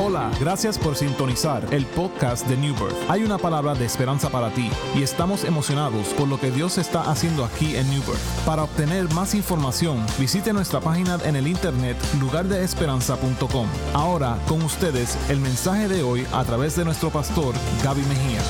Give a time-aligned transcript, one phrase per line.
[0.00, 2.96] Hola, gracias por sintonizar el podcast de New Birth.
[3.10, 7.10] Hay una palabra de esperanza para ti y estamos emocionados por lo que Dios está
[7.10, 8.44] haciendo aquí en New Birth.
[8.46, 13.68] Para obtener más información, visite nuestra página en el internet lugardeesperanza.com.
[13.92, 17.54] Ahora, con ustedes, el mensaje de hoy a través de nuestro pastor
[17.84, 18.40] Gaby Mejía.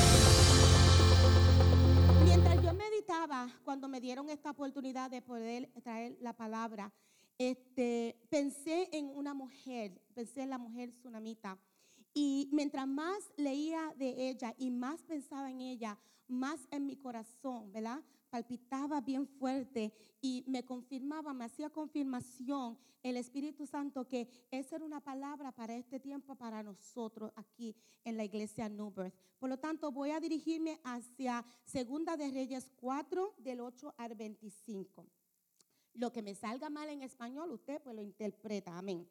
[2.25, 6.93] Mientras yo meditaba, cuando me dieron esta oportunidad de poder traer la palabra,
[7.51, 11.59] este, pensé en una mujer, pensé en la mujer tsunamita.
[12.15, 17.73] Y mientras más leía de ella y más pensaba en ella, más en mi corazón,
[17.73, 18.03] ¿verdad?
[18.31, 24.85] Palpitaba bien fuerte y me confirmaba, me hacía confirmación el Espíritu Santo que esa era
[24.85, 27.75] una palabra para este tiempo, para nosotros aquí
[28.05, 29.14] en la iglesia New Birth.
[29.39, 35.06] Por lo tanto, voy a dirigirme hacia Segunda de Reyes 4, del 8 al 25.
[35.95, 38.78] Lo que me salga mal en español, usted pues lo interpreta.
[38.78, 39.06] Amén.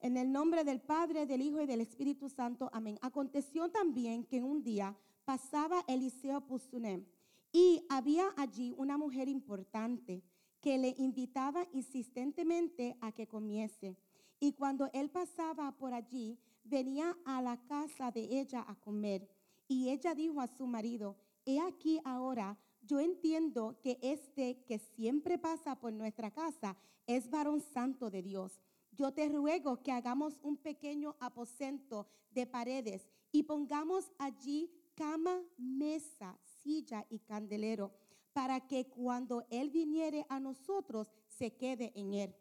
[0.00, 2.70] En el nombre del Padre, del Hijo y del Espíritu Santo.
[2.72, 2.98] Amén.
[3.02, 7.04] Aconteció también que un día pasaba Eliseo Pusunem
[7.52, 10.22] y había allí una mujer importante
[10.60, 13.96] que le invitaba insistentemente a que comiese.
[14.38, 19.28] Y cuando él pasaba por allí, venía a la casa de ella a comer.
[19.68, 22.58] Y ella dijo a su marido, he aquí ahora
[22.90, 28.60] yo entiendo que este que siempre pasa por nuestra casa es varón santo de Dios.
[28.90, 36.36] Yo te ruego que hagamos un pequeño aposento de paredes y pongamos allí cama, mesa,
[36.64, 37.92] silla y candelero,
[38.32, 42.34] para que cuando Él viniere a nosotros se quede en Él.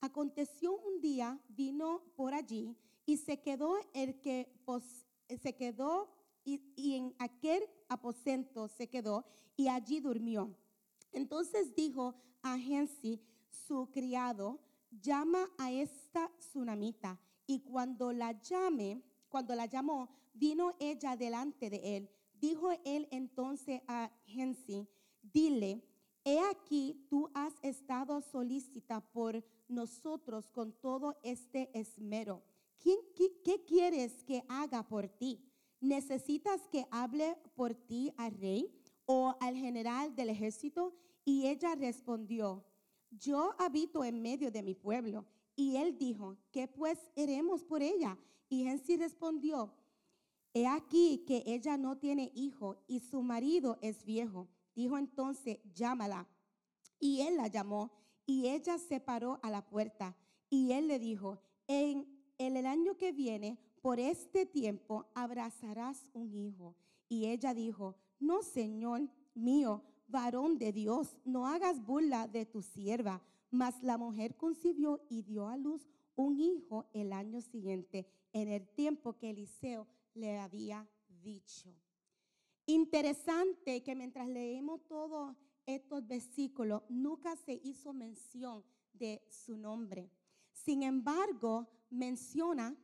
[0.00, 2.76] Aconteció un día, vino por allí
[3.06, 4.52] y se quedó el que
[5.42, 6.08] se quedó
[6.44, 9.24] y, en aquel aposento se quedó
[9.56, 10.54] y allí durmió.
[11.12, 17.18] Entonces dijo a Gensi, su criado, llama a esta tsunamita.
[17.46, 22.10] Y cuando la llame, cuando la llamó, vino ella delante de él.
[22.34, 24.86] Dijo él entonces a Gensi,
[25.22, 25.82] dile,
[26.24, 32.42] he aquí tú has estado solícita por nosotros con todo este esmero.
[32.78, 35.40] ¿Quién, qué, ¿Qué quieres que haga por ti?
[35.80, 38.72] ¿Necesitas que hable por ti al rey
[39.04, 40.94] o al general del ejército?
[41.24, 42.64] Y ella respondió,
[43.10, 45.26] yo habito en medio de mi pueblo.
[45.54, 48.18] Y él dijo, ¿qué pues haremos por ella?
[48.48, 49.72] Y Gensi respondió,
[50.52, 54.48] he aquí que ella no tiene hijo y su marido es viejo.
[54.74, 56.28] Dijo entonces, llámala.
[57.00, 57.90] Y él la llamó
[58.26, 60.16] y ella se paró a la puerta.
[60.50, 62.06] Y él le dijo, en
[62.38, 66.74] el año que viene por este tiempo abrazarás un hijo.
[67.08, 73.22] Y ella dijo, no, Señor mío, varón de Dios, no hagas burla de tu sierva.
[73.48, 78.66] Mas la mujer concibió y dio a luz un hijo el año siguiente, en el
[78.66, 80.90] tiempo que Eliseo le había
[81.22, 81.72] dicho.
[82.66, 88.64] Interesante que mientras leemos todos estos versículos, nunca se hizo mención
[88.94, 90.10] de su nombre.
[90.50, 92.76] Sin embargo, menciona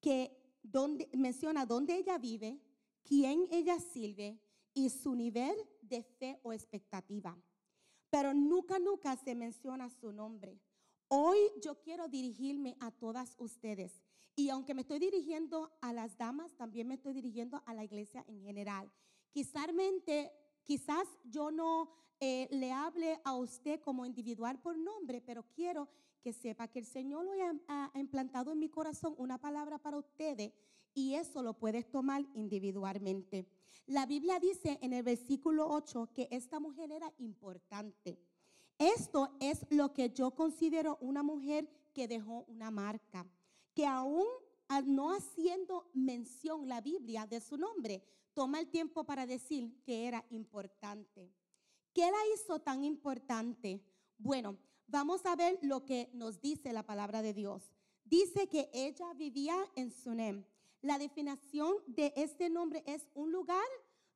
[0.00, 2.60] que donde, menciona dónde ella vive,
[3.02, 4.40] quién ella sirve
[4.74, 7.36] y su nivel de fe o expectativa.
[8.10, 10.60] Pero nunca, nunca se menciona su nombre.
[11.08, 14.02] Hoy yo quiero dirigirme a todas ustedes.
[14.36, 18.24] Y aunque me estoy dirigiendo a las damas, también me estoy dirigiendo a la iglesia
[18.28, 18.90] en general.
[19.32, 19.68] Quizás,
[20.62, 21.90] quizás yo no
[22.20, 25.88] eh, le hable a usted como individual por nombre, pero quiero
[26.22, 27.32] que sepa que el Señor lo
[27.68, 30.52] ha, implantado en mi corazón una palabra para ustedes
[30.94, 33.46] y eso lo puedes tomar individualmente.
[33.86, 38.18] La Biblia dice en el versículo 8 que esta mujer era importante.
[38.78, 43.26] Esto es lo que yo considero una mujer que dejó una marca,
[43.74, 44.26] que aún
[44.86, 48.02] no haciendo mención la Biblia de su nombre,
[48.32, 51.32] toma el tiempo para decir que era importante.
[51.92, 53.82] ¿Qué la hizo tan importante?
[54.16, 54.56] Bueno,
[54.90, 57.62] vamos a ver lo que nos dice la palabra de Dios.
[58.04, 60.44] Dice que ella vivía en Sunem.
[60.82, 63.66] La definición de este nombre es un lugar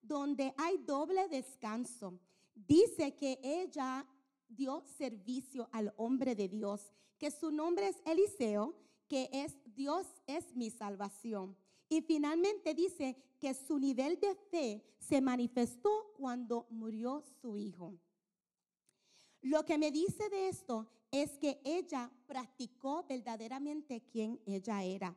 [0.02, 2.18] donde hay doble descanso.
[2.54, 4.06] Dice que ella
[4.48, 8.74] dio servicio al hombre de Dios, que su nombre es Eliseo,
[9.08, 11.56] que es Dios es mi salvación.
[11.88, 17.94] Y finalmente dice que su nivel de fe se manifestó cuando murió su hijo.
[19.44, 25.14] Lo que me dice de esto es que ella practicó verdaderamente quién ella era.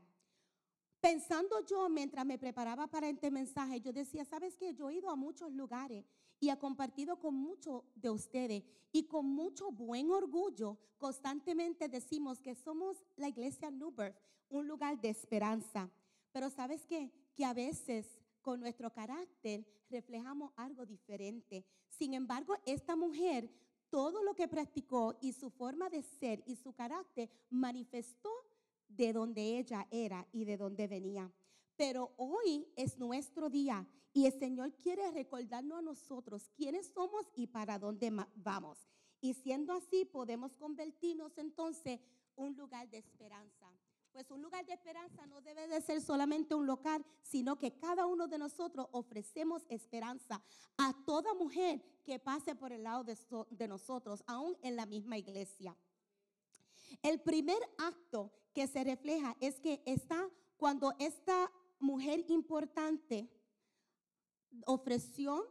[1.00, 4.74] Pensando yo mientras me preparaba para este mensaje, yo decía, ¿sabes qué?
[4.74, 6.04] Yo he ido a muchos lugares
[6.42, 12.54] y he compartido con muchos de ustedes y con mucho buen orgullo constantemente decimos que
[12.54, 14.18] somos la iglesia New Birth,
[14.50, 15.90] un lugar de esperanza.
[16.34, 17.14] Pero ¿sabes qué?
[17.34, 21.66] Que a veces con nuestro carácter reflejamos algo diferente.
[21.88, 23.50] Sin embargo, esta mujer,
[23.90, 28.30] todo lo que practicó y su forma de ser y su carácter manifestó
[28.88, 31.32] de donde ella era y de donde venía.
[31.76, 37.48] Pero hoy es nuestro día y el Señor quiere recordarnos a nosotros quiénes somos y
[37.48, 38.88] para dónde vamos.
[39.22, 42.00] Y siendo así, podemos convertirnos entonces
[42.36, 43.72] un lugar de esperanza.
[44.18, 48.08] Pues un lugar de esperanza no debe de ser solamente un local, sino que cada
[48.08, 50.42] uno de nosotros ofrecemos esperanza
[50.76, 53.16] a toda mujer que pase por el lado de,
[53.52, 55.78] de nosotros, aún en la misma iglesia.
[57.04, 60.28] El primer acto que se refleja es que está
[60.58, 63.30] cuando esta mujer importante
[64.66, 65.48] ofreció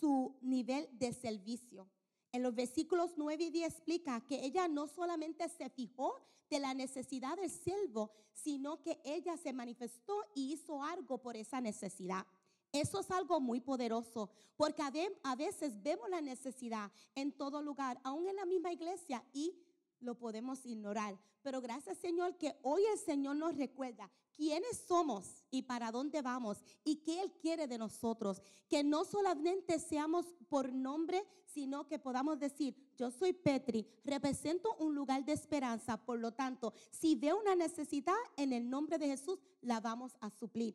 [0.00, 1.88] su nivel de servicio.
[2.32, 6.14] En los versículos 9 y 10 explica que ella no solamente se fijó
[6.48, 11.60] de la necesidad del siervo, sino que ella se manifestó y hizo algo por esa
[11.60, 12.26] necesidad.
[12.72, 14.82] Eso es algo muy poderoso, porque
[15.24, 19.56] a veces vemos la necesidad en todo lugar, aún en la misma iglesia, y
[19.98, 21.18] lo podemos ignorar.
[21.42, 24.10] Pero gracias Señor que hoy el Señor nos recuerda
[24.40, 28.40] quiénes somos y para dónde vamos y qué Él quiere de nosotros.
[28.70, 34.94] Que no solamente seamos por nombre, sino que podamos decir, yo soy Petri, represento un
[34.94, 35.98] lugar de esperanza.
[35.98, 40.30] Por lo tanto, si veo una necesidad en el nombre de Jesús, la vamos a
[40.30, 40.74] suplir.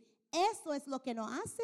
[0.53, 1.63] Eso es lo que nos hace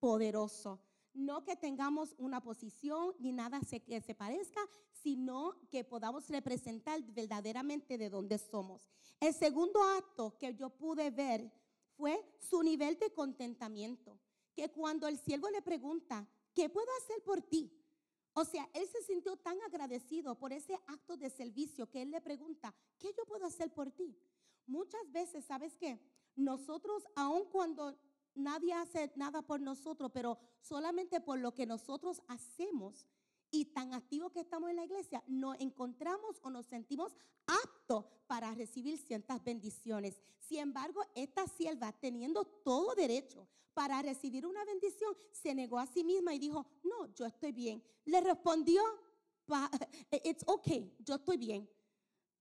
[0.00, 0.78] poderoso.
[1.14, 4.60] No que tengamos una posición ni nada que se parezca,
[4.92, 8.82] sino que podamos representar verdaderamente de dónde somos.
[9.20, 11.50] El segundo acto que yo pude ver
[11.96, 14.18] fue su nivel de contentamiento,
[14.54, 17.72] que cuando el siervo le pregunta, ¿qué puedo hacer por ti?
[18.32, 22.20] O sea, él se sintió tan agradecido por ese acto de servicio que él le
[22.20, 24.18] pregunta, ¿qué yo puedo hacer por ti?
[24.66, 26.00] Muchas veces, ¿sabes qué?
[26.34, 27.96] Nosotros, aun cuando
[28.34, 33.06] nadie hace nada por nosotros, pero solamente por lo que nosotros hacemos
[33.50, 37.14] y tan activos que estamos en la iglesia, nos encontramos o nos sentimos
[37.46, 40.20] aptos para recibir ciertas bendiciones.
[40.40, 46.02] Sin embargo, esta sierva, teniendo todo derecho para recibir una bendición, se negó a sí
[46.02, 47.82] misma y dijo, no, yo estoy bien.
[48.04, 48.82] Le respondió,
[50.24, 51.68] it's okay, yo estoy bien.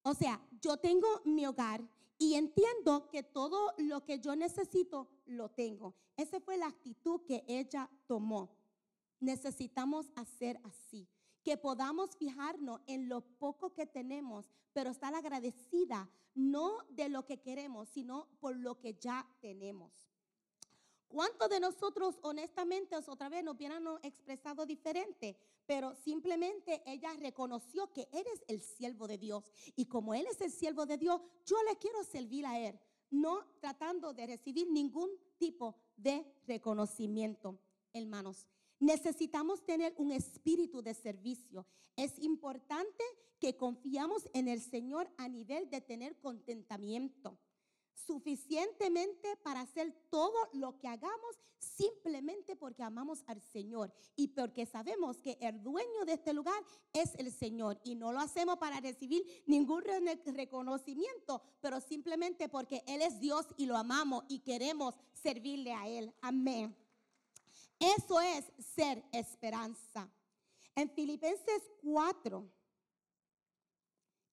[0.03, 1.81] O sea, yo tengo mi hogar
[2.23, 5.93] y entiendo que todo lo que yo necesito lo tengo.
[6.15, 8.55] Esa fue la actitud que ella tomó.
[9.19, 11.05] Necesitamos hacer así,
[11.43, 17.41] que podamos fijarnos en lo poco que tenemos, pero estar agradecida no de lo que
[17.41, 19.91] queremos, sino por lo que ya tenemos.
[21.13, 25.37] ¿Cuántos de nosotros honestamente otra vez nos hubieran expresado diferente?
[25.67, 29.43] Pero simplemente ella reconoció que eres el siervo de Dios.
[29.75, 32.79] Y como Él es el siervo de Dios, yo le quiero servir a Él,
[33.11, 37.59] no tratando de recibir ningún tipo de reconocimiento,
[37.93, 38.47] hermanos.
[38.79, 41.67] Necesitamos tener un espíritu de servicio.
[41.95, 43.03] Es importante
[43.37, 47.37] que confiamos en el Señor a nivel de tener contentamiento
[48.05, 55.17] suficientemente para hacer todo lo que hagamos simplemente porque amamos al Señor y porque sabemos
[55.17, 56.61] que el dueño de este lugar
[56.91, 59.83] es el Señor y no lo hacemos para recibir ningún
[60.25, 66.13] reconocimiento, pero simplemente porque Él es Dios y lo amamos y queremos servirle a Él.
[66.21, 66.75] Amén.
[67.79, 70.09] Eso es ser esperanza.
[70.75, 72.49] En Filipenses 4,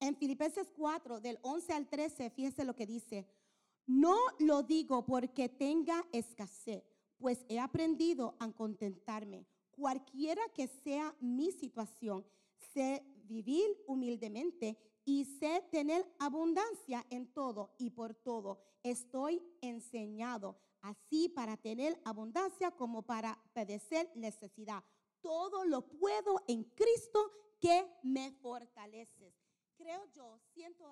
[0.00, 3.26] en Filipenses 4, del 11 al 13, fíjese lo que dice.
[3.90, 6.84] No lo digo porque tenga escasez,
[7.18, 9.48] pues he aprendido a contentarme.
[9.72, 12.24] Cualquiera que sea mi situación,
[12.72, 18.60] sé vivir humildemente y sé tener abundancia en todo y por todo.
[18.84, 24.84] Estoy enseñado así para tener abundancia como para padecer necesidad.
[25.20, 29.34] Todo lo puedo en Cristo que me fortalece.
[29.74, 30.88] Creo yo, siento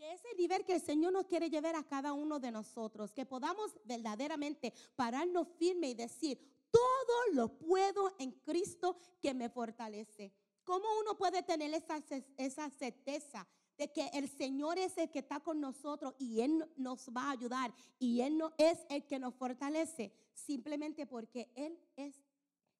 [0.00, 3.26] que ese nivel que el Señor nos quiere llevar a cada uno de nosotros, que
[3.26, 6.40] podamos verdaderamente pararnos firme y decir,
[6.70, 10.32] todo lo puedo en Cristo que me fortalece.
[10.64, 12.02] ¿Cómo uno puede tener esa,
[12.38, 17.10] esa certeza de que el Señor es el que está con nosotros y Él nos
[17.10, 20.14] va a ayudar y Él no es el que nos fortalece?
[20.32, 22.16] Simplemente porque Él es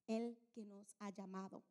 [0.06, 1.62] el que nos ha llamado.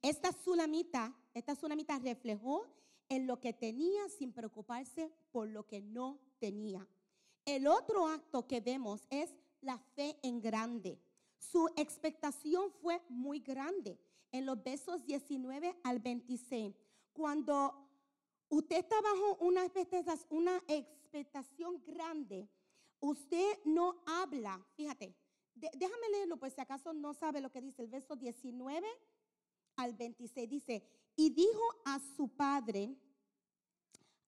[0.00, 2.66] Esta tsunamita, esta tsunamita reflejó
[3.08, 6.86] en lo que tenía sin preocuparse por lo que no tenía.
[7.44, 10.98] El otro acto que vemos es la fe en grande.
[11.38, 13.98] Su expectación fue muy grande.
[14.32, 16.74] En los versos 19 al 26,
[17.12, 17.74] cuando
[18.48, 22.48] usted está bajo una expectación, grande,
[23.00, 25.14] usted no habla, fíjate,
[25.54, 28.86] déjame leerlo, pues si acaso no sabe lo que dice el verso 19
[29.76, 30.50] al 26.
[30.50, 30.82] Dice,
[31.16, 32.94] y dijo a su padre,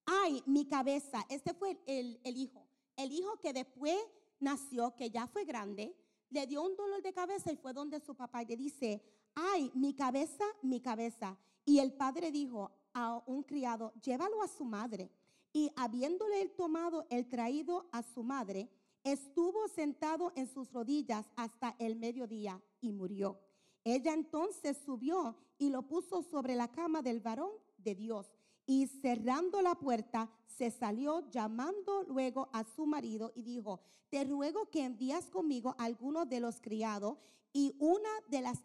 [0.06, 2.66] ay, mi cabeza, este fue el, el hijo,
[2.96, 3.96] el hijo que después
[4.40, 5.94] nació, que ya fue grande,
[6.30, 9.02] le dio un dolor de cabeza y fue donde su papá y le dice,
[9.34, 11.38] ay, mi cabeza, mi cabeza.
[11.64, 15.10] Y el padre dijo a un criado, llévalo a su madre.
[15.52, 18.68] Y habiéndole tomado el traído a su madre,
[19.02, 23.40] estuvo sentado en sus rodillas hasta el mediodía y murió.
[23.84, 28.26] Ella entonces subió y lo puso sobre la cama del varón de Dios.
[28.66, 33.80] Y cerrando la puerta, se salió llamando luego a su marido y dijo,
[34.10, 37.18] te ruego que envías conmigo alguno de los criados
[37.52, 38.62] y una de las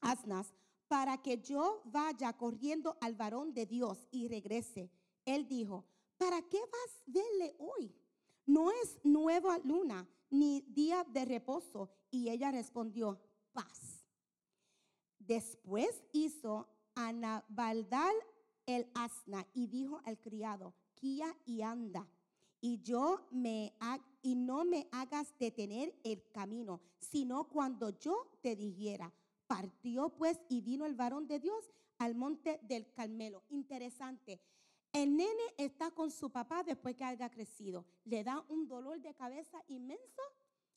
[0.00, 0.52] asnas
[0.88, 4.90] para que yo vaya corriendo al varón de Dios y regrese.
[5.24, 5.84] Él dijo,
[6.18, 7.94] ¿para qué vas a verle hoy?
[8.46, 11.90] No es nueva luna ni día de reposo.
[12.10, 13.18] Y ella respondió,
[13.52, 13.93] paz.
[15.26, 18.14] Después hizo Anabaldal
[18.66, 22.06] el asna y dijo al criado, guía y anda,
[22.60, 23.74] y yo me
[24.22, 29.12] y no me hagas detener el camino, sino cuando yo te dijera.
[29.46, 33.42] Partió pues y vino el varón de Dios al monte del Carmelo.
[33.50, 34.40] Interesante.
[34.92, 37.84] El nene está con su papá después que haya crecido.
[38.04, 40.22] Le da un dolor de cabeza inmenso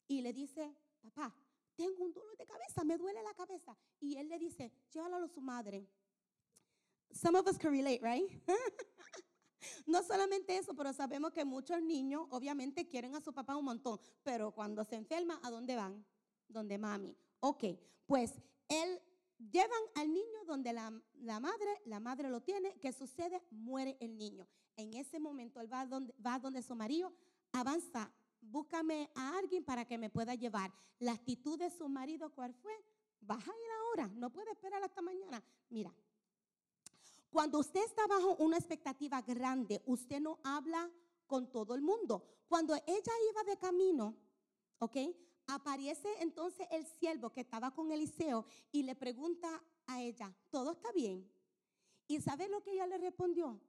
[0.07, 1.33] y le dice, papá,
[1.77, 3.77] tengo un dolor de cabeza, me duele la cabeza.
[4.01, 5.87] Y él le dice, llévalo a su madre.
[7.11, 8.29] Some of us can relate, right?
[9.85, 13.99] no solamente eso, pero sabemos que muchos niños obviamente quieren a su papá un montón,
[14.23, 16.05] pero cuando se enferma, ¿a dónde van?
[16.49, 17.15] Donde mami.
[17.39, 17.63] Ok,
[18.07, 18.33] pues
[18.67, 18.99] él
[19.37, 20.91] llevan al niño donde la,
[21.21, 23.41] la, madre, la madre lo tiene, ¿qué sucede?
[23.51, 24.47] Muere el niño.
[24.75, 27.13] En ese momento él va donde, va donde su marido,
[27.51, 30.71] avanza búscame a alguien para que me pueda llevar.
[30.99, 32.73] La actitud de su marido, ¿cuál fue?
[33.21, 35.43] Vas a ir ahora, no puede esperar hasta mañana.
[35.69, 35.93] Mira,
[37.29, 40.89] cuando usted está bajo una expectativa grande, usted no habla
[41.27, 42.23] con todo el mundo.
[42.47, 44.15] Cuando ella iba de camino,
[44.79, 44.97] ¿ok?
[45.47, 50.91] Aparece entonces el siervo que estaba con Eliseo y le pregunta a ella, ¿todo está
[50.91, 51.29] bien?
[52.07, 53.59] ¿Y sabe lo que ella le respondió?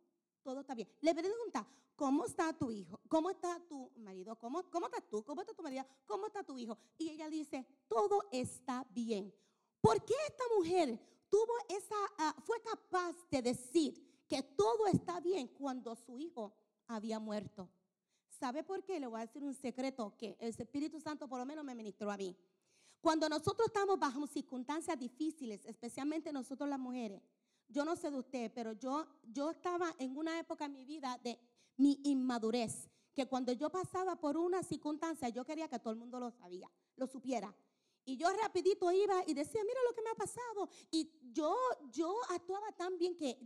[0.49, 0.89] Todo está bien.
[1.03, 2.99] Le pregunta, ¿cómo está tu hijo?
[3.07, 4.35] ¿Cómo está tu marido?
[4.37, 5.23] ¿Cómo, cómo estás tú?
[5.23, 5.85] ¿Cómo está tu marido?
[6.07, 6.79] ¿Cómo está tu hijo?
[6.97, 9.31] Y ella dice, todo está bien.
[9.83, 15.49] ¿Por qué esta mujer tuvo esa, ah, fue capaz de decir que todo está bien
[15.49, 16.55] cuando su hijo
[16.87, 17.69] había muerto?
[18.41, 18.99] ¿Sabe por qué?
[18.99, 22.11] Le voy a decir un secreto que el Espíritu Santo por lo menos me ministró
[22.11, 22.35] a mí.
[23.03, 27.21] Cuando nosotros estamos bajo circunstancias difíciles, especialmente nosotros las mujeres,
[27.69, 31.19] yo no sé de usted, pero yo, yo estaba en una época en mi vida
[31.23, 31.39] de
[31.77, 36.19] mi inmadurez, que cuando yo pasaba por una circunstancia, yo quería que todo el mundo
[36.19, 37.55] lo sabía, lo supiera.
[38.05, 40.71] Y yo rapidito iba y decía, mira lo que me ha pasado.
[40.91, 41.55] Y yo,
[41.93, 43.39] yo actuaba tan bien que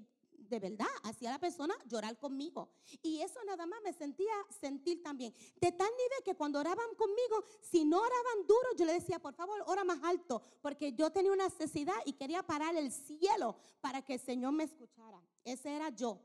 [0.48, 2.70] de verdad hacía la persona llorar conmigo.
[3.02, 5.34] Y eso nada más me sentía sentir también.
[5.60, 9.34] De tal nivel que cuando oraban conmigo, si no oraban duro, yo le decía, por
[9.34, 14.02] favor, ora más alto, porque yo tenía una necesidad y quería parar el cielo para
[14.02, 15.22] que el Señor me escuchara.
[15.44, 16.20] Ese era yo.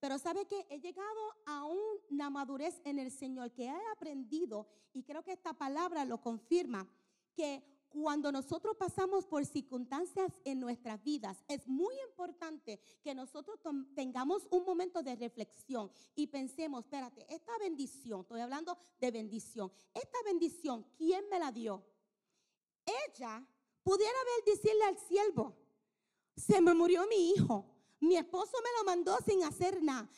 [0.00, 5.04] Pero sabe que he llegado a una madurez en el Señor que he aprendido, y
[5.04, 6.88] creo que esta palabra lo confirma,
[7.34, 13.60] que cuando nosotros pasamos por circunstancias en nuestras vidas, es muy importante que nosotros
[13.94, 20.18] tengamos un momento de reflexión y pensemos, espérate, esta bendición, estoy hablando de bendición, esta
[20.24, 21.84] bendición, ¿quién me la dio?
[23.06, 23.46] Ella
[23.82, 25.54] pudiera haber decirle al siervo,
[26.36, 27.66] se me murió mi hijo.
[28.00, 30.08] Mi esposo me lo mandó sin hacer nada.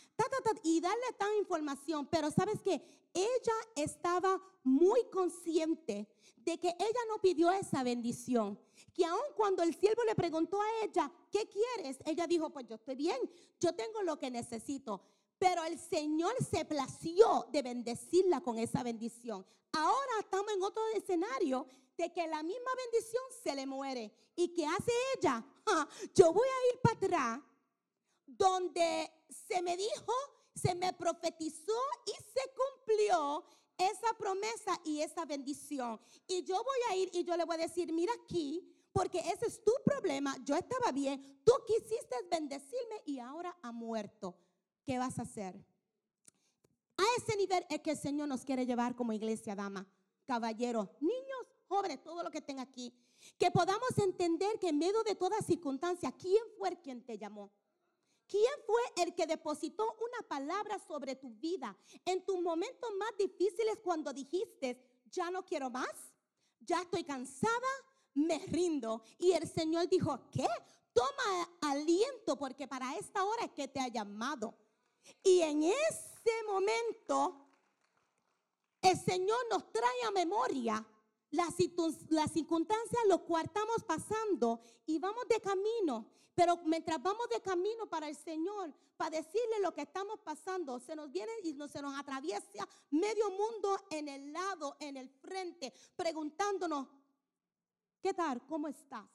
[0.62, 2.06] y darle tanta información.
[2.06, 2.82] Pero sabes que
[3.14, 8.59] ella estaba muy consciente de que ella no pidió esa bendición.
[8.92, 11.99] Que aun cuando el siervo le preguntó a ella, ¿qué quieres?
[12.04, 13.18] Ella dijo, pues yo estoy bien,
[13.59, 15.00] yo tengo lo que necesito.
[15.38, 19.44] Pero el Señor se plació de bendecirla con esa bendición.
[19.73, 21.66] Ahora estamos en otro escenario
[21.97, 24.12] de que la misma bendición se le muere.
[24.37, 25.44] ¿Y qué hace ella?
[26.14, 27.40] yo voy a ir para atrás
[28.26, 30.12] donde se me dijo,
[30.54, 31.73] se me profetizó
[32.06, 33.44] y se cumplió
[33.76, 36.00] esa promesa y esa bendición.
[36.26, 39.46] Y yo voy a ir y yo le voy a decir, mira aquí, porque ese
[39.46, 44.37] es tu problema, yo estaba bien, tú quisiste bendecirme y ahora ha muerto.
[44.84, 45.56] ¿Qué vas a hacer?
[46.96, 49.84] A ese nivel es que el Señor nos quiere llevar como iglesia, dama,
[50.25, 52.94] caballeros, niños, jóvenes, todo lo que estén aquí.
[53.38, 57.50] Que podamos entender que en medio de toda circunstancia, ¿quién fue quien te llamó?
[58.26, 63.78] ¿Quién fue el que depositó una palabra sobre tu vida en tus momentos más difíciles
[63.82, 65.90] cuando dijiste, ya no quiero más,
[66.60, 67.68] ya estoy cansada,
[68.14, 69.02] me rindo?
[69.18, 70.46] Y el Señor dijo, ¿qué?
[70.92, 74.54] Toma aliento porque para esta hora es que te ha llamado.
[75.22, 77.46] Y en ese momento,
[78.80, 80.86] el Señor nos trae a memoria
[81.34, 86.06] las, circunstancias, los cuales estamos pasando y vamos de camino.
[86.34, 90.96] Pero mientras vamos de camino para el Señor, para decirle lo que estamos pasando, se
[90.96, 96.88] nos viene y se nos atraviesa medio mundo en el lado, en el frente, preguntándonos,
[98.02, 98.44] ¿qué tal?
[98.46, 99.06] ¿Cómo estás?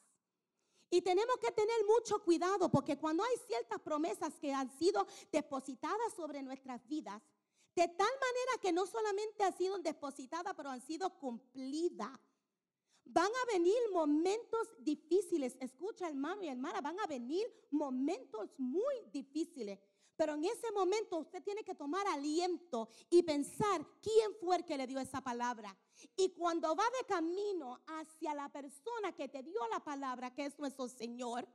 [0.90, 6.14] Y tenemos que tener mucho cuidado porque cuando hay ciertas promesas que han sido depositadas
[6.16, 7.22] sobre nuestras vidas,
[7.80, 12.12] de tal manera que no solamente han sido depositadas, pero han sido cumplidas.
[13.06, 15.56] Van a venir momentos difíciles.
[15.62, 19.80] Escucha, hermano y hermana, van a venir momentos muy difíciles.
[20.18, 24.76] Pero en ese momento usted tiene que tomar aliento y pensar quién fue el que
[24.76, 25.74] le dio esa palabra.
[26.18, 30.60] Y cuando va de camino hacia la persona que te dio la palabra, que es
[30.60, 31.48] nuestro Señor,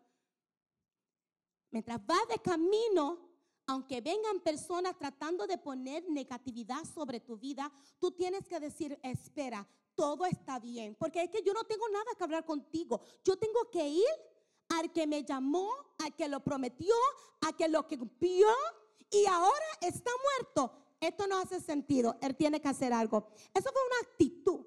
[1.71, 3.34] mientras va de camino,
[3.67, 9.67] aunque vengan personas tratando de poner negatividad sobre tu vida, tú tienes que decir, espera,
[9.95, 10.97] todo está bien.
[10.99, 13.01] Porque es que yo no tengo nada que hablar contigo.
[13.25, 14.05] Yo tengo que ir
[14.69, 16.95] al que me llamó, al que lo prometió,
[17.41, 18.49] a que lo cumplió
[19.11, 20.73] y ahora está muerto.
[21.01, 22.17] Esto no hace sentido.
[22.21, 23.29] Él tiene que hacer algo.
[23.53, 24.67] Eso fue una actitud.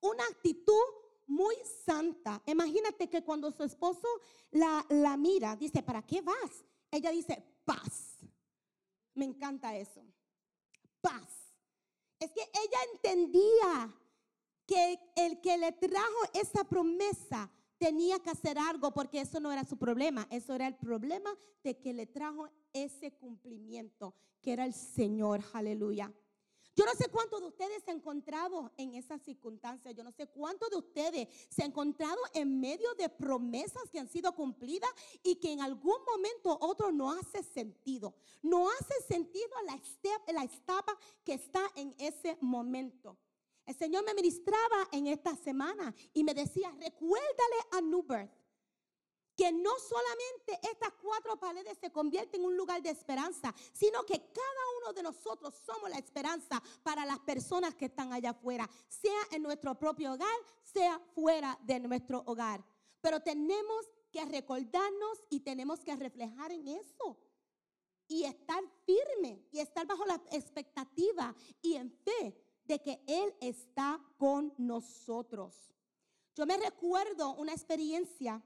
[0.00, 0.84] Una actitud
[1.26, 1.54] muy
[1.84, 2.42] santa.
[2.46, 4.06] Imagínate que cuando su esposo
[4.50, 6.64] la, la mira, dice, ¿para qué vas?
[6.90, 8.03] Ella dice, paz.
[9.14, 10.04] Me encanta eso.
[11.00, 11.54] Paz.
[12.18, 13.94] Es que ella entendía
[14.66, 19.64] que el que le trajo esa promesa tenía que hacer algo porque eso no era
[19.64, 21.30] su problema, eso era el problema
[21.62, 26.12] de que le trajo ese cumplimiento, que era el Señor, aleluya.
[26.76, 29.94] Yo no sé cuántos de ustedes se han encontrado en esas circunstancias.
[29.94, 34.08] Yo no sé cuántos de ustedes se han encontrado en medio de promesas que han
[34.08, 34.90] sido cumplidas
[35.22, 38.14] y que en algún momento otro no hace sentido.
[38.42, 39.80] No hace sentido la,
[40.32, 43.16] la etapa que está en ese momento.
[43.66, 48.43] El Señor me ministraba en esta semana y me decía, recuérdale a New Birth
[49.36, 54.18] que no solamente estas cuatro paredes se convierten en un lugar de esperanza, sino que
[54.18, 59.20] cada uno de nosotros somos la esperanza para las personas que están allá afuera, sea
[59.32, 62.64] en nuestro propio hogar, sea fuera de nuestro hogar.
[63.00, 67.18] Pero tenemos que recordarnos y tenemos que reflejar en eso.
[68.06, 74.00] Y estar firme y estar bajo la expectativa y en fe de que Él está
[74.18, 75.72] con nosotros.
[76.34, 78.42] Yo me recuerdo una experiencia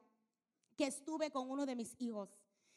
[0.78, 2.30] que estuve con uno de mis hijos.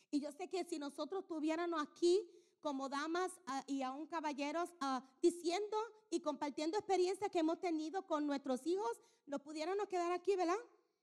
[0.09, 2.27] Y yo sé que si nosotros tuviéramos aquí
[2.59, 5.77] como damas ah, y aún caballeros ah, diciendo
[6.09, 10.57] y compartiendo experiencias que hemos tenido con nuestros hijos, nos pudiéramos quedar aquí, ¿verdad?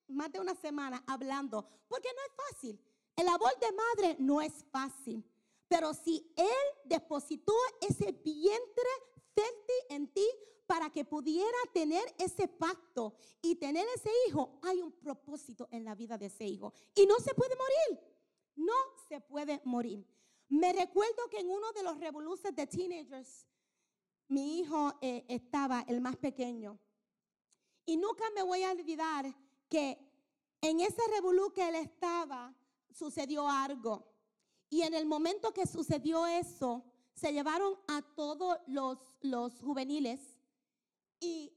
[0.09, 2.81] Más de una semana hablando, porque no es fácil.
[3.15, 5.25] El labor de madre no es fácil.
[5.69, 8.91] Pero si Él depositó ese vientre
[9.35, 10.27] fértil en ti
[10.69, 15.95] para que pudiera tener ese pacto y tener ese hijo, hay un propósito en la
[15.95, 16.75] vida de ese hijo.
[16.95, 18.01] Y no se puede morir.
[18.55, 18.75] No
[19.09, 20.07] se puede morir.
[20.51, 23.47] Me recuerdo que en uno de los revoluciones de teenagers,
[24.29, 26.79] mi hijo eh, estaba, el más pequeño.
[27.87, 29.35] Y nunca me voy a olvidar
[29.71, 29.99] que
[30.61, 32.55] en ese revolú que él estaba,
[32.93, 34.07] sucedió algo.
[34.69, 40.38] Y en el momento que sucedió eso, se llevaron a todos los, los juveniles
[41.21, 41.53] y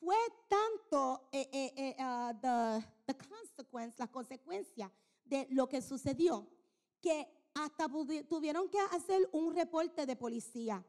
[0.00, 0.16] fue
[0.48, 4.92] tanto eh, eh, eh uh, the, consequence, la consecuencia
[5.24, 6.46] de lo que sucedió,
[7.00, 7.86] que hasta
[8.28, 10.84] tuvieron que hacer un reporte de policía.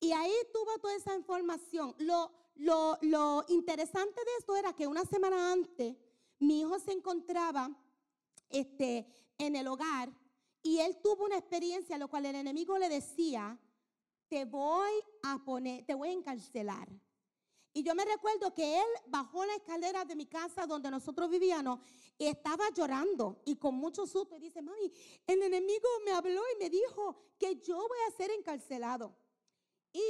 [0.00, 1.94] Y ahí tuvo toda esa información.
[1.98, 5.96] Lo, lo, lo interesante de esto era que una semana antes
[6.40, 7.70] mi hijo se encontraba
[8.50, 9.06] este,
[9.38, 10.10] en el hogar
[10.62, 13.58] y él tuvo una experiencia, lo cual el enemigo le decía,
[14.32, 14.92] te voy
[15.24, 16.88] a poner, te voy a encarcelar.
[17.74, 21.80] Y yo me recuerdo que él bajó la escalera de mi casa donde nosotros vivíamos
[22.16, 24.38] y estaba llorando y con mucho susto.
[24.38, 24.90] Y dice, mami,
[25.26, 29.14] el enemigo me habló y me dijo que yo voy a ser encarcelado.
[29.92, 30.02] Y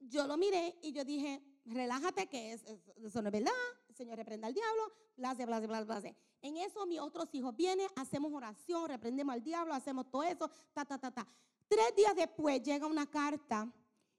[0.00, 3.52] yo lo miré y yo dije, relájate que eso no es verdad.
[3.88, 6.16] El Señor reprenda al diablo, bla, bla, bla, bla, bla.
[6.42, 10.84] En eso mis otros hijos vienen, hacemos oración, reprendemos al diablo, hacemos todo eso, ta,
[10.84, 11.28] ta, ta, ta.
[11.68, 13.70] Tres días después llega una carta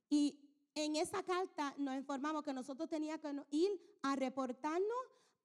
[0.09, 0.39] y
[0.75, 4.97] en esa carta nos informamos que nosotros teníamos que ir a reportarnos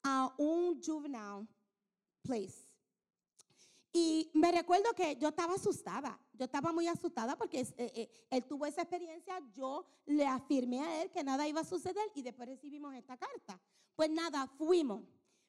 [0.02, 1.46] a un juvenile
[2.22, 2.68] place.
[3.96, 8.44] Y me recuerdo que yo estaba asustada, yo estaba muy asustada porque eh, eh, él
[8.44, 12.48] tuvo esa experiencia, yo le afirmé a él que nada iba a suceder y después
[12.48, 13.60] recibimos esta carta.
[13.94, 15.04] Pues nada, fuimos.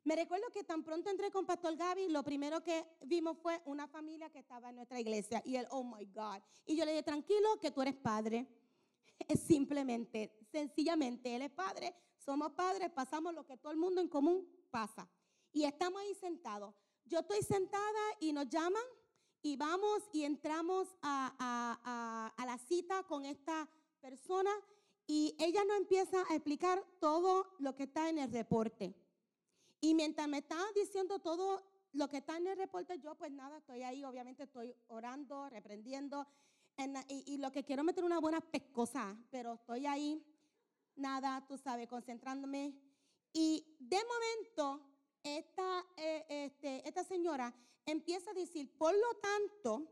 [0.05, 3.87] Me recuerdo que tan pronto entré con Pastor Gaby, lo primero que vimos fue una
[3.87, 6.43] familia que estaba en nuestra iglesia y él, oh my God.
[6.67, 8.47] Y yo le dije, tranquilo, que tú eres padre.
[9.27, 14.09] Es simplemente, sencillamente, él es padre, somos padres, pasamos lo que todo el mundo en
[14.09, 15.09] común pasa.
[15.53, 16.75] Y estamos ahí sentados.
[17.05, 18.83] Yo estoy sentada y nos llaman
[19.41, 23.69] y vamos y entramos a, a la cita con esta
[24.01, 24.51] persona
[25.07, 28.93] y ella nos empieza a explicar todo lo que está en el reporte.
[29.81, 33.57] Y mientras me estaba diciendo todo lo que está en el reporte, yo pues nada,
[33.57, 36.27] estoy ahí, obviamente estoy orando, reprendiendo,
[37.07, 40.21] y, lo que quiero meter una buena pescosa, pero estoy ahí,
[40.95, 42.73] nada, tú sabes, concentrándome.
[43.31, 44.85] Y de momento,
[45.23, 47.53] esta, eh, este, esta señora
[47.85, 49.89] empieza a decir, por lo tanto,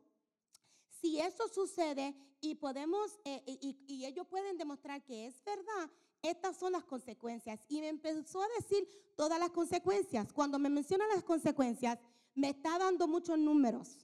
[0.89, 5.89] si eso sucede y podemos, eh, y, ellos pueden demostrar que es verdad,
[6.23, 7.59] estas son las consecuencias.
[7.67, 10.31] Y me empezó a decir todas las consecuencias.
[10.33, 11.99] Cuando me menciona las consecuencias,
[12.33, 13.99] me está dando muchos números.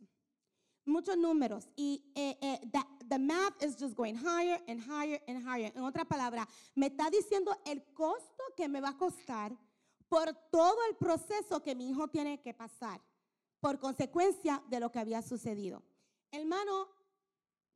[0.86, 1.70] Muchos números.
[1.76, 2.72] Y eh, eh,
[3.08, 5.72] the, math is just going higher and higher and higher.
[5.76, 9.58] En otra palabra, me está diciendo el costo que me va a costar
[10.10, 13.02] por todo el proceso que mi hijo tiene que pasar
[13.60, 15.84] por consecuencia de lo que había sucedido.
[16.32, 16.90] Hermano,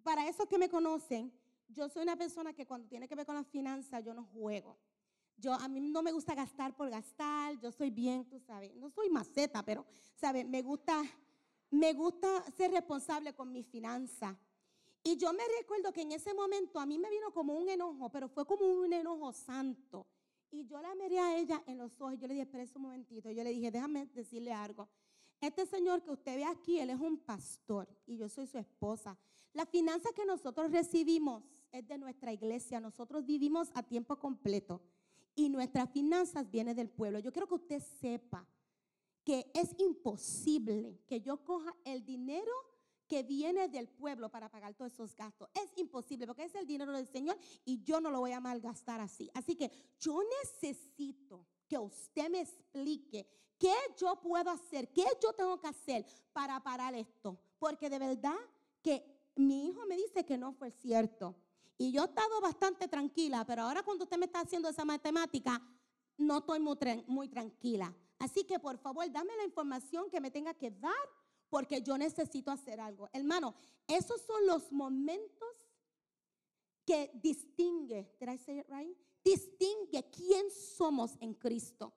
[0.03, 1.31] para esos que me conocen,
[1.73, 4.77] yo soy una persona que cuando tiene que ver con las finanzas, yo no juego.
[5.37, 8.89] Yo, a mí no me gusta gastar por gastar, yo soy bien, tú sabes, no
[8.89, 10.47] soy maceta, pero, ¿sabes?
[10.47, 11.01] Me gusta,
[11.71, 14.37] me gusta ser responsable con mis finanzas.
[15.03, 18.09] Y yo me recuerdo que en ese momento a mí me vino como un enojo,
[18.09, 20.07] pero fue como un enojo santo.
[20.49, 23.29] Y yo la miré a ella en los ojos, yo le dije, espera un momentito,
[23.31, 24.87] yo le dije, déjame decirle algo.
[25.41, 29.17] Este señor que usted ve aquí, él es un pastor y yo soy su esposa.
[29.51, 32.79] La finanza que nosotros recibimos es de nuestra iglesia.
[32.79, 34.81] Nosotros vivimos a tiempo completo
[35.35, 37.19] y nuestras finanzas vienen del pueblo.
[37.19, 38.47] Yo quiero que usted sepa
[39.23, 42.51] que es imposible que yo coja el dinero
[43.07, 45.49] que viene del pueblo para pagar todos esos gastos.
[45.53, 49.01] Es imposible porque es el dinero del Señor y yo no lo voy a malgastar
[49.01, 49.29] así.
[49.33, 55.59] Así que yo necesito que usted me explique qué yo puedo hacer, qué yo tengo
[55.59, 57.39] que hacer para parar esto.
[57.57, 58.35] Porque de verdad
[58.81, 59.03] que
[59.35, 61.35] mi hijo me dice que no fue cierto.
[61.77, 65.61] Y yo he estado bastante tranquila, pero ahora cuando usted me está haciendo esa matemática,
[66.17, 67.95] no estoy muy, muy tranquila.
[68.19, 70.93] Así que por favor, dame la información que me tenga que dar
[71.49, 73.09] porque yo necesito hacer algo.
[73.11, 73.55] Hermano,
[73.87, 75.49] esos son los momentos
[76.85, 78.97] que distingue, did I say it right?
[79.23, 81.93] Distingue quién somos en Cristo.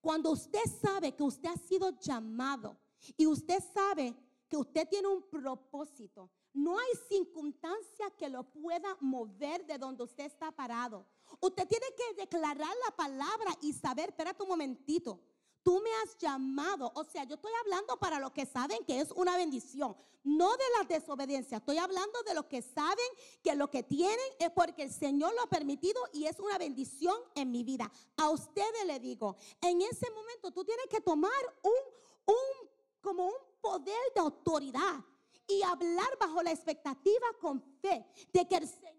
[0.00, 2.76] Cuando usted sabe que usted ha sido llamado
[3.16, 4.14] y usted sabe
[4.48, 10.24] que usted tiene un propósito, no hay circunstancia que lo pueda mover de donde usted
[10.24, 11.04] está parado.
[11.40, 15.20] Usted tiene que declarar la palabra y saber, espérate un momentito,
[15.64, 16.92] tú me has llamado.
[16.94, 20.64] O sea, yo estoy hablando para los que saben que es una bendición, no de
[20.78, 21.58] la desobediencia.
[21.58, 23.06] Estoy hablando de los que saben
[23.42, 27.16] que lo que tienen es porque el Señor lo ha permitido y es una bendición
[27.34, 27.90] en mi vida.
[28.16, 32.68] A ustedes le digo, en ese momento tú tienes que tomar un, un
[33.00, 35.04] como un poder de autoridad
[35.46, 38.94] y hablar bajo la expectativa con fe de que el Señor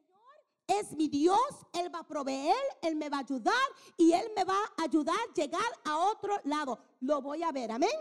[0.68, 1.40] es mi Dios,
[1.74, 3.54] Él va a proveer, Él me va a ayudar
[3.98, 6.80] y Él me va a ayudar a llegar a otro lado.
[7.02, 7.98] Lo voy a ver, amén.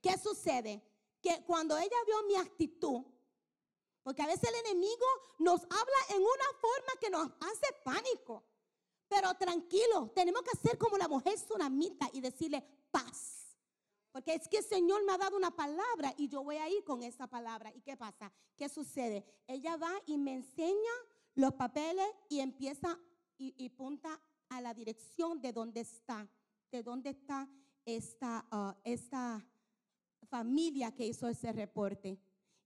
[0.00, 0.82] ¿Qué sucede?
[1.22, 3.02] Que cuando ella vio mi actitud,
[4.02, 5.06] porque a veces el enemigo
[5.38, 8.44] nos habla en una forma que nos hace pánico.
[9.08, 13.33] Pero tranquilo, tenemos que hacer como la mujer tsunamita y decirle paz.
[14.14, 16.84] Porque es que el Señor me ha dado una palabra y yo voy a ir
[16.84, 17.72] con esa palabra.
[17.74, 18.30] ¿Y qué pasa?
[18.56, 19.24] ¿Qué sucede?
[19.48, 20.92] Ella va y me enseña
[21.34, 22.96] los papeles y empieza
[23.36, 26.28] y, punta a la dirección de dónde está,
[26.70, 27.50] de dónde está
[27.84, 29.44] esta, uh, esta
[30.30, 32.16] familia que hizo ese reporte.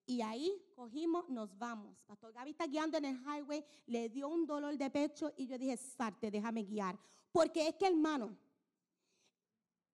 [0.04, 2.04] Y ahí cogimos, nos vamos.
[2.04, 5.56] Pastor Gaby está guiando en el highway, le dio un dolor de pecho y yo
[5.56, 6.98] dije, sarte, déjame guiar.
[7.32, 8.36] Porque es que, hermano,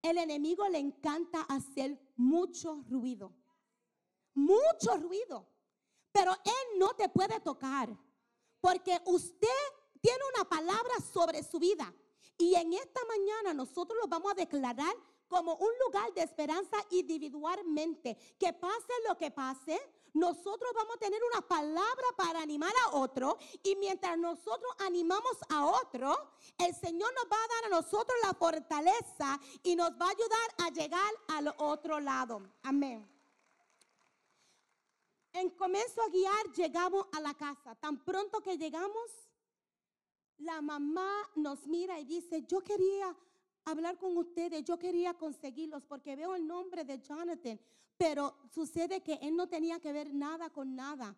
[0.04, 3.32] el enemigo le encanta hacer mucho ruido.
[4.34, 5.48] Mucho ruido.
[6.12, 7.88] Pero él no te puede tocar.
[8.60, 9.48] Porque usted
[10.00, 11.92] tiene una palabra sobre su vida.
[12.36, 14.94] Y en esta mañana nosotros lo vamos a declarar
[15.26, 18.16] como un lugar de esperanza individualmente.
[18.38, 19.80] Que pase lo que pase,
[20.14, 25.66] nosotros vamos a tener una palabra para animar a otro y mientras nosotros animamos a
[25.66, 26.16] otro,
[26.56, 30.54] el Señor nos va a dar a nosotros la fortaleza y nos va a ayudar
[30.58, 32.42] a llegar al otro lado.
[32.62, 33.10] Amén.
[35.32, 37.74] En comienzo a guiar, llegamos a la casa.
[37.74, 39.10] Tan pronto que llegamos,
[40.38, 43.16] la mamá nos mira y dice, yo quería
[43.64, 47.58] hablar con ustedes, yo quería conseguirlos porque veo el nombre de Jonathan,
[47.96, 51.16] pero sucede que él no tenía que ver nada con nada.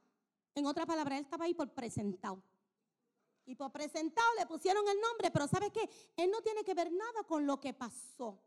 [0.54, 2.42] En otra palabra, él estaba ahí por presentado.
[3.44, 5.88] Y por presentado le pusieron el nombre, pero ¿sabe qué?
[6.16, 8.42] Él no tiene que ver nada con lo que pasó.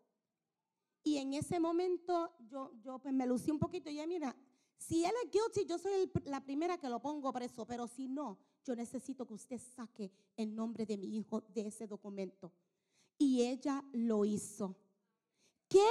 [1.04, 4.36] Y en ese momento yo, yo pues me lucí un poquito y ya mira,
[4.78, 8.40] si él es guilty, yo soy la primera que lo pongo preso, pero si no,
[8.66, 12.52] yo necesito que usted saque el nombre de mi hijo de ese documento.
[13.18, 14.76] Y ella lo hizo.
[15.68, 15.86] ¿Qué,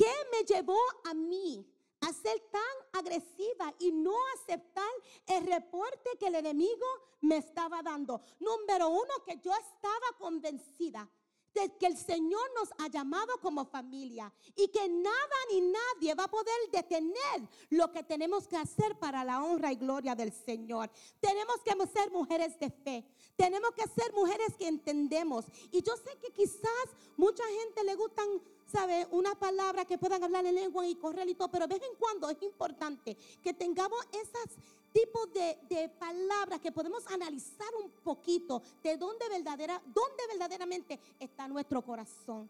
[0.00, 1.66] qué me llevó a mí
[2.00, 2.62] a ser tan
[2.98, 4.90] agresiva y no aceptar
[5.26, 6.86] el reporte que el enemigo
[7.20, 8.22] me estaba dando?
[8.38, 11.06] Número uno, que yo estaba convencida
[11.52, 16.24] de que el Señor nos ha llamado como familia y que nada ni nadie va
[16.24, 20.90] a poder detener lo que tenemos que hacer para la honra y gloria del Señor.
[21.20, 23.04] Tenemos que ser mujeres de fe,
[23.36, 25.44] tenemos que ser mujeres que entendemos.
[25.72, 26.86] Y yo sé que quizás
[27.16, 28.28] mucha gente le gustan,
[28.70, 29.06] ¿sabe?
[29.10, 31.96] Una palabra que puedan hablar en lengua y correr y todo, pero de vez en
[31.96, 34.56] cuando es importante que tengamos esas
[34.92, 41.82] tipo de, palabras que podemos analizar un poquito de dónde, verdadera, dónde verdaderamente está nuestro
[41.82, 42.48] corazón.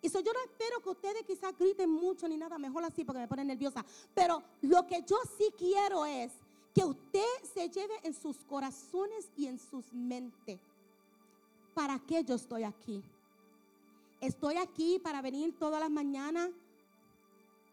[0.00, 3.20] Y eso yo no espero que ustedes quizás griten mucho ni nada, mejor así porque
[3.20, 3.84] me pone nerviosa.
[4.14, 6.32] Pero lo que yo sí quiero es
[6.74, 10.60] que usted se lleve en sus corazones y en sus mentes.
[11.74, 13.02] ¿Para qué yo estoy aquí?
[14.22, 16.48] Estoy aquí para venir todas las mañanas,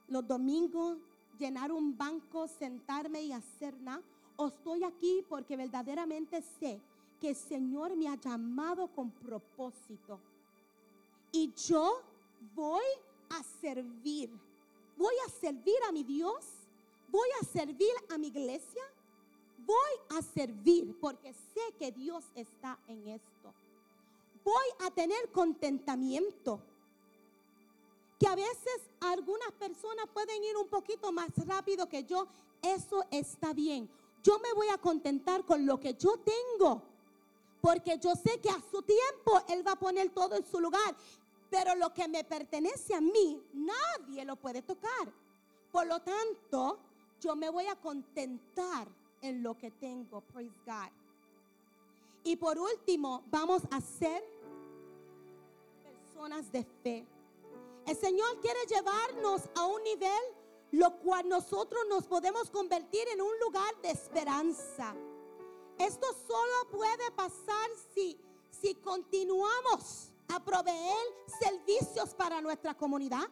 [0.07, 0.97] los domingos,
[1.37, 4.01] llenar un banco, sentarme y hacer nada.
[4.35, 6.81] O estoy aquí porque verdaderamente sé
[7.21, 10.19] que el Señor me ha llamado con propósito.
[11.31, 12.01] Y yo
[12.55, 12.85] voy
[13.29, 14.31] a servir.
[14.97, 16.43] Voy a servir a mi Dios.
[17.09, 18.81] Voy a servir a mi iglesia.
[19.67, 23.53] Voy a servir porque sé que Dios está en esto.
[24.49, 26.59] Voy a tener contentamiento
[28.17, 32.27] que a veces algunas personas pueden ir un poquito más rápido que yo,
[32.63, 33.87] eso está bien.
[34.23, 36.81] Yo me voy a contentar con lo que yo tengo,
[37.61, 40.95] porque yo sé que a su tiempo Él va a poner todo en su lugar,
[41.51, 45.13] pero lo que me pertenece a mí, nadie lo puede tocar.
[45.71, 46.79] Por lo tanto,
[47.21, 48.87] yo me voy a contentar
[49.21, 50.89] en lo que tengo, praise God.
[52.23, 54.38] Y por último, vamos a ser
[56.19, 57.07] personas de fe.
[57.87, 60.21] El Señor quiere llevarnos a un nivel
[60.71, 64.95] lo cual nosotros nos podemos convertir en un lugar de esperanza.
[65.77, 68.19] Esto solo puede pasar si,
[68.51, 71.07] si continuamos a proveer
[71.41, 73.27] servicios para nuestra comunidad.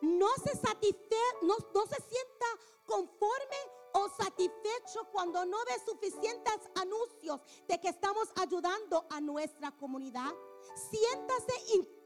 [0.00, 2.46] No se, sienta
[2.86, 3.56] conforme
[3.92, 10.32] o satisfecho cuando no ve suficientes anuncios de que estamos ayudando a nuestra comunidad.
[10.74, 12.01] Siéntase incómodo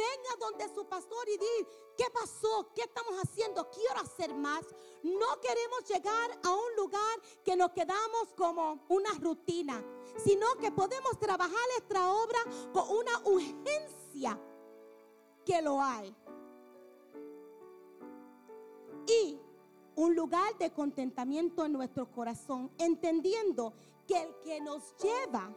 [0.00, 2.70] venga donde su pastor y di, ¿qué pasó?
[2.74, 3.68] ¿Qué estamos haciendo?
[3.70, 4.64] Quiero hacer más.
[5.02, 9.84] No queremos llegar a un lugar que nos quedamos como una rutina,
[10.16, 12.38] sino que podemos trabajar esta obra
[12.72, 14.40] con una urgencia
[15.44, 16.14] que lo hay.
[19.06, 19.40] Y
[19.96, 23.74] un lugar de contentamiento en nuestro corazón, entendiendo
[24.06, 25.54] que el que nos lleva,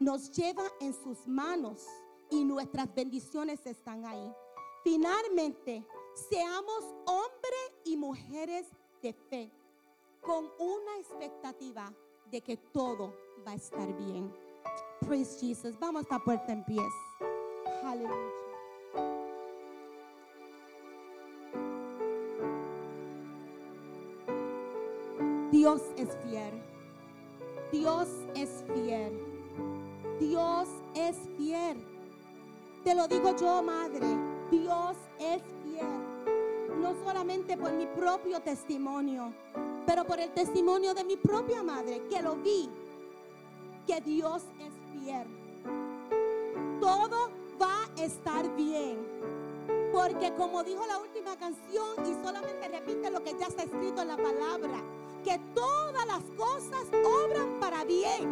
[0.00, 1.86] nos lleva en sus manos
[2.34, 4.32] y nuestras bendiciones están ahí.
[4.82, 5.86] Finalmente,
[6.28, 8.66] seamos hombres y mujeres
[9.00, 9.52] de fe
[10.20, 11.92] con una expectativa
[12.30, 13.14] de que todo
[13.46, 14.34] va a estar bien.
[15.00, 15.78] Praise Jesus.
[15.78, 16.92] Vamos a esta puerta en pies.
[17.84, 18.32] Aleluya.
[25.52, 26.62] Dios es fiel.
[27.70, 29.12] Dios es fiel.
[30.18, 31.93] Dios es fiel.
[32.84, 34.06] Te lo digo yo, madre,
[34.50, 35.88] Dios es fiel.
[36.78, 39.32] No solamente por mi propio testimonio,
[39.86, 42.68] pero por el testimonio de mi propia madre, que lo vi,
[43.86, 45.26] que Dios es fiel.
[46.78, 48.98] Todo va a estar bien.
[49.90, 54.08] Porque como dijo la última canción, y solamente repite lo que ya está escrito en
[54.08, 54.82] la palabra,
[55.24, 58.28] que todas las cosas obran para bien,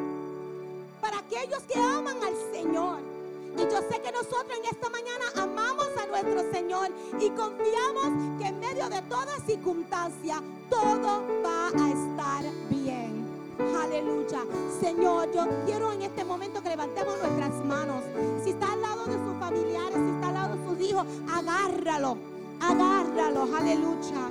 [1.01, 3.12] para aquellos que aman al Señor.
[3.57, 6.89] Y yo sé que nosotros en esta mañana amamos a nuestro Señor
[7.21, 13.27] y confiamos que en medio de toda circunstancia todo va a estar bien.
[13.83, 14.45] Aleluya.
[14.81, 18.03] Señor, yo quiero en este momento que levantemos nuestras manos.
[18.43, 22.17] Si está al lado de sus familiares, si está al lado de sus hijos, agárralo.
[22.61, 23.49] Agárralo.
[23.55, 24.31] Aleluya.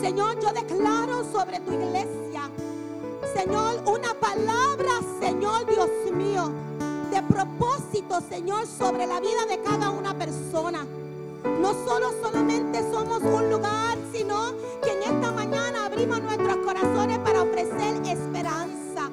[0.00, 2.48] Señor, yo declaro sobre tu iglesia,
[3.34, 6.52] Señor, una palabra, Señor Dios mío,
[7.22, 10.86] propósito, Señor, sobre la vida de cada una persona.
[11.60, 14.52] No solo solamente somos un lugar, sino
[14.82, 19.10] que en esta mañana abrimos nuestros corazones para ofrecer esperanza.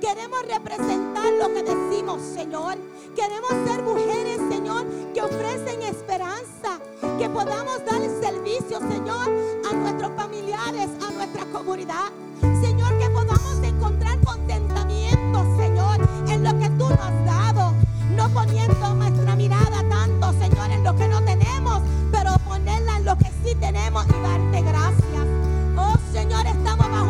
[0.00, 2.76] Queremos representar lo que decimos, Señor.
[3.14, 6.80] Queremos ser mujeres, Señor, que ofrecen esperanza.
[7.18, 9.28] Que podamos dar servicio, Señor,
[9.70, 12.10] a nuestros familiares, a nuestra comunidad.
[18.34, 23.30] Poniendo nuestra mirada tanto, Señor, en lo que no tenemos, pero ponerla en lo que
[23.44, 25.26] sí tenemos y darte gracias.
[25.76, 27.07] Oh, Señor, estamos bajo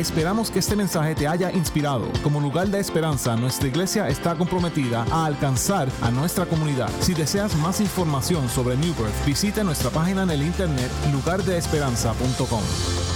[0.00, 2.10] Esperamos que este mensaje te haya inspirado.
[2.22, 6.88] Como lugar de esperanza, nuestra iglesia está comprometida a alcanzar a nuestra comunidad.
[7.00, 13.09] Si deseas más información sobre New Birth, visita nuestra página en el internet lugardeesperanza.com.